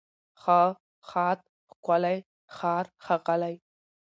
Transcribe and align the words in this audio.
ښه، 0.41 0.61
ښاد، 1.09 1.39
ښکلی، 1.73 2.17
ښار، 2.55 2.85
ښاغلی 3.05 3.55